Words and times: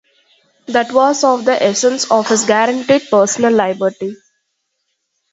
That 0.65 0.91
was 0.91 1.23
of 1.23 1.45
the 1.45 1.61
essence 1.61 2.09
of 2.09 2.27
his 2.27 2.45
guaranteed 2.45 3.03
personal 3.11 3.53
liberty. 3.53 4.15